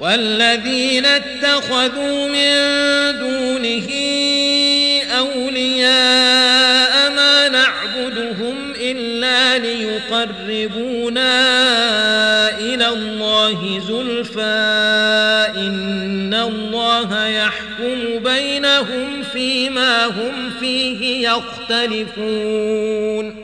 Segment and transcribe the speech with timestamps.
[0.00, 2.54] والذين اتخذوا من
[3.18, 3.88] دونه
[5.18, 11.34] أولياء ما نعبدهم إلا ليقربونا
[12.58, 14.40] إلى الله زلفى
[15.56, 23.43] إن الله يحكم بينهم فيما هم فيه يختلفون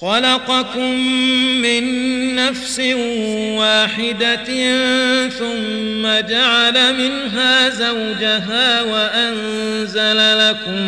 [0.00, 0.94] خلقكم
[1.62, 1.84] من
[2.36, 2.80] نفس
[3.58, 4.44] واحدة
[5.28, 10.82] ثم جعل منها زوجها وأنزل لكم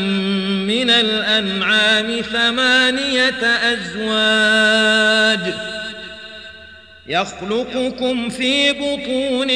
[0.67, 3.43] من الأنعام ثمانية
[3.73, 5.55] أزواج
[7.07, 9.51] يخلقكم في بطون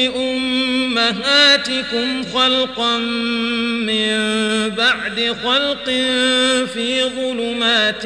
[0.97, 4.19] أمهاتكم خلقا من
[4.69, 5.85] بعد خلق
[6.73, 8.01] في ظلمات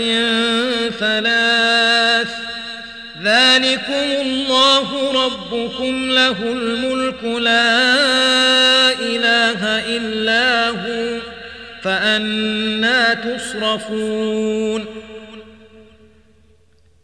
[0.99, 2.29] ثلاث
[3.23, 7.81] ذلكم الله ربكم له الملك لا
[8.99, 9.63] إله
[9.97, 11.19] إلا هو
[11.83, 14.85] فأنا تصرفون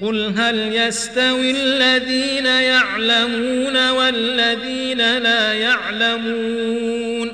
[0.00, 7.32] قل هل يستوي الذين يعلمون والذين لا يعلمون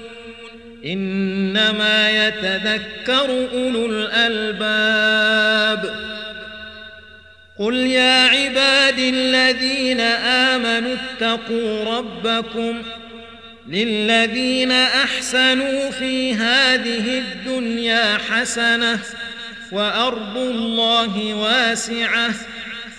[0.85, 5.32] إنما يتذكر أولو الألباب
[7.59, 12.82] قل يا عبادي الذين آمنوا اتقوا ربكم
[13.69, 18.99] للذين أحسنوا في هذه الدنيا حسنة
[19.73, 22.31] وأرض الله واسعة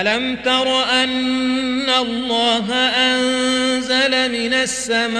[0.00, 5.14] ألم تر أن الله أنزل من السماء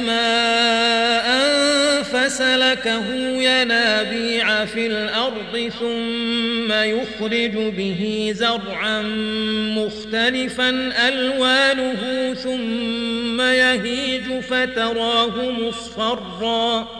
[0.00, 1.30] ماء
[2.02, 3.06] فسلكه
[3.42, 9.02] ينابيع في الأرض ثم يخرج به زرعا
[9.76, 16.99] مختلفا ألوانه ثم يهيج فتراه مصفرًا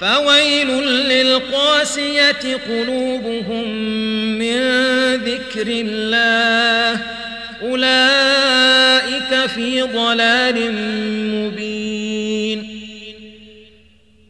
[0.00, 0.68] فويل
[1.08, 3.68] للقاسية قلوبهم
[4.38, 4.58] من
[5.14, 7.00] ذكر الله.
[7.62, 10.72] أولئك في ضلال
[11.34, 11.63] مبين.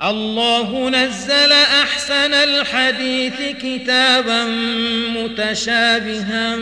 [0.04, 4.44] الله نزل أحسن الحديث كتابا
[5.16, 6.56] متشابها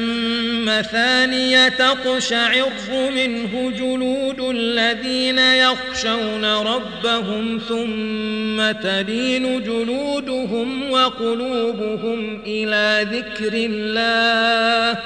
[0.64, 2.72] مثانية تقشعر
[3.16, 14.98] منه جلود الذين يخشون ربهم ثم تلين جلودهم وقلوبهم إلى ذكر الله.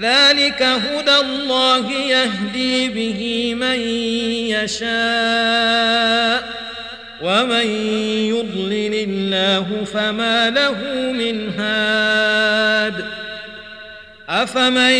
[0.00, 3.80] ذلك هدى الله يهدي به من
[4.64, 6.63] يشاء.
[7.24, 7.66] ومن
[8.28, 10.76] يضلل الله فما له
[11.12, 13.04] من هاد
[14.28, 14.90] افمن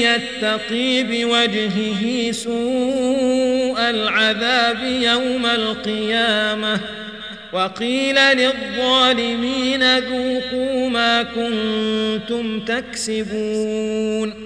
[0.00, 6.80] يتقي بوجهه سوء العذاب يوم القيامه
[7.52, 14.45] وقيل للظالمين ذوقوا ما كنتم تكسبون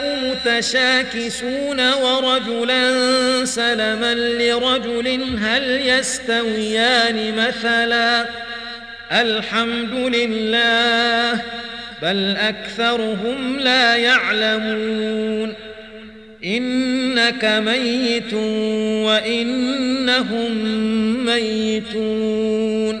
[0.23, 2.91] متشاكسون ورجلا
[3.45, 8.25] سلما لرجل هل يستويان مثلا؟
[9.11, 11.41] الحمد لله
[12.01, 15.53] بل أكثرهم لا يعلمون.
[16.45, 18.33] إنك ميت
[19.03, 20.51] وإنهم
[21.25, 23.00] ميتون.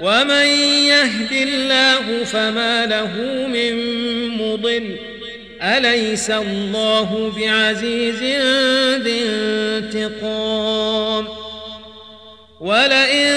[0.00, 0.46] ومن
[0.86, 3.12] يهد الله فما له
[3.46, 3.74] من
[4.28, 4.96] مضل
[5.62, 8.22] اليس الله بعزيز
[9.02, 11.26] ذي انتقام
[12.60, 13.30] ولئن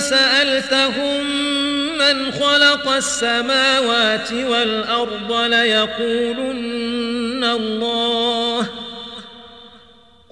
[0.00, 1.24] سالتهم
[1.98, 6.94] من خلق السماوات والارض ليقولن
[7.44, 8.53] الله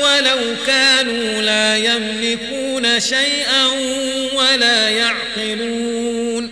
[0.00, 3.66] أولو كانوا لا يملكون شيئا
[4.34, 6.50] ولا يعقلون.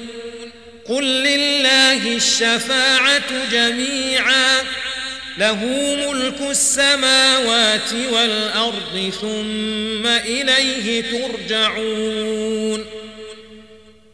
[0.88, 4.60] قل لله الشفاعة جميعا
[5.38, 5.64] له
[6.08, 12.97] ملك السماوات والأرض ثم إليه ترجعون.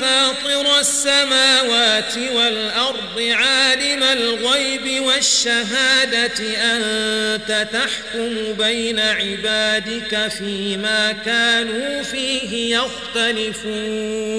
[0.00, 14.38] فاطر السماوات والأرض عالم الغيب والشهادة أنت تحكم بين عبادك فيما كانوا فيه يختلفون.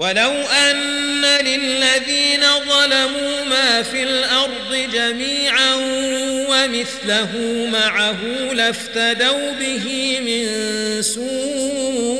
[0.00, 5.74] ولو أن للذين ظلموا ما في الأرض جميعا
[6.48, 8.18] ومثله معه
[8.52, 10.46] لافتدوا به من
[11.02, 12.19] سوء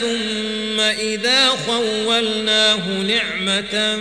[0.00, 3.96] ثم إذا خولناه نعمة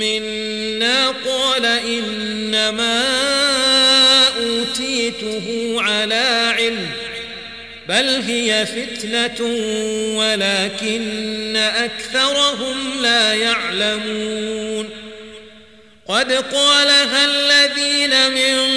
[0.00, 3.02] منا قال إنما
[4.36, 6.86] أوتيته على علم
[7.88, 9.46] بل هي فتنة
[10.16, 15.02] ولكن أكثرهم لا يعلمون.
[16.08, 18.70] قد قالها الذين من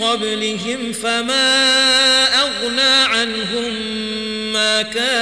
[0.00, 3.72] قبلهم فما أغنى عنهم
[4.52, 5.19] ما كانوا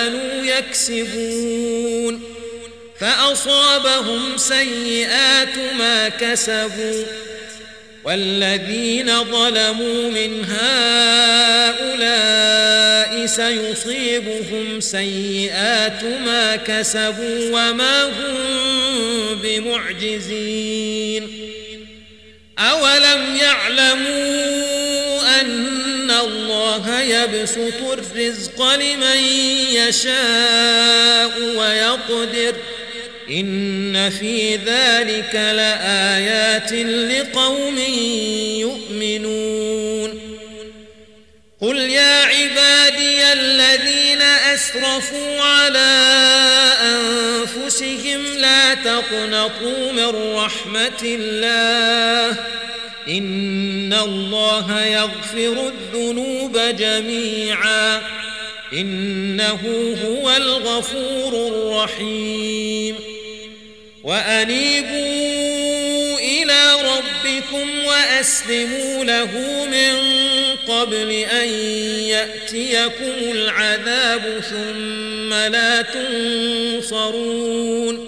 [0.58, 2.22] يكسبون.
[3.00, 7.04] فأصابهم سيئات ما كسبوا.
[8.04, 10.78] والذين ظلموا من هؤلاء
[13.26, 18.38] سيصيبهم سيئات ما كسبوا وما هم
[19.42, 21.28] بمعجزين.
[22.58, 24.38] أولم يعلموا
[24.74, 24.77] أن
[26.20, 29.18] الله يبسط الرزق لمن
[29.70, 32.54] يشاء ويقدر ۖ.
[33.30, 37.78] إن في ذلك لآيات لقوم
[38.58, 40.38] يؤمنون.
[41.60, 45.98] قل يا عبادي الذين أسرفوا على
[46.82, 52.36] أنفسهم لا تقنطوا من رحمة الله.
[53.08, 58.02] إن الله يغفر الذنوب جميعا.
[58.72, 59.58] إنه
[60.04, 62.96] هو الغفور الرحيم.
[64.04, 69.30] وأنيبوا إلى ربكم وأسلموا له
[69.70, 69.94] من
[70.74, 71.48] قبل أن
[72.08, 78.07] يأتيكم العذاب ثم لا تنصرون.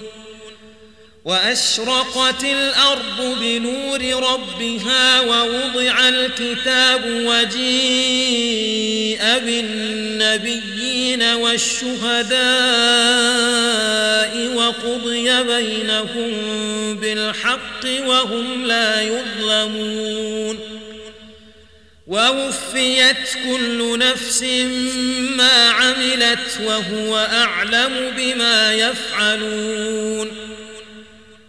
[1.25, 8.71] وأشرقت الأرض بنور ربها ووضع الكتاب وجيء
[9.45, 12.41] بالنبيين والشهداء
[14.55, 16.31] وقضي بينهم
[16.95, 20.59] بالحق وهم لا يظلمون
[22.07, 24.43] ووفيت كل نفس
[25.37, 30.50] ما عملت وهو أعلم بما يفعلون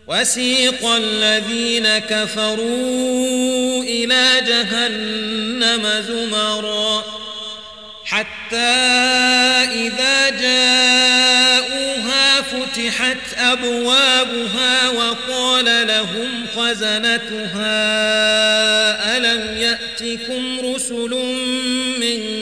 [0.07, 7.23] وسيق الذين كفروا إلى جهنم زمرا.
[8.05, 8.57] حتى
[9.73, 11.93] إذا جاءوها
[12.43, 17.73] فتحت أبوابها وقال لهم خزنتها
[19.17, 21.11] ألم يأتكم رسل
[22.01, 22.42] منكم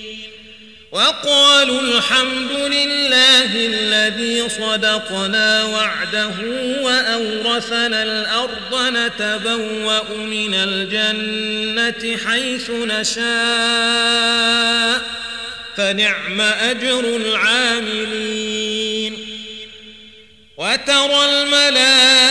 [0.91, 6.33] وقالوا الحمد لله الذي صدقنا وعده
[6.81, 13.21] وأورثنا الأرض نتبوأ من الجنة حيث نشاء
[15.77, 18.51] فنعم أجر العاملين.
[20.57, 22.30] وترى الملائكة